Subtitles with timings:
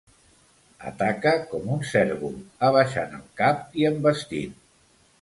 [0.91, 4.61] Ataca com un cérvol, abaixant el cap i envestint.